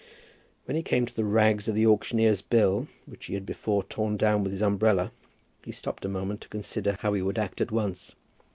When 0.65 0.75
he 0.75 0.81
came 0.81 1.05
to 1.05 1.15
the 1.15 1.23
rags 1.23 1.67
of 1.67 1.75
the 1.75 1.85
auctioneer's 1.85 2.41
bill, 2.41 2.87
which 3.05 3.27
he 3.27 3.35
had 3.35 3.45
before 3.45 3.83
torn 3.83 4.17
down 4.17 4.41
with 4.43 4.51
his 4.51 4.63
umbrella, 4.63 5.11
he 5.63 5.71
stopped 5.71 6.03
a 6.03 6.09
moment 6.09 6.41
to 6.41 6.49
consider 6.49 6.97
how 7.01 7.13
he 7.13 7.21
would 7.21 7.37
act 7.37 7.61
at 7.61 7.71
once. 7.71 8.15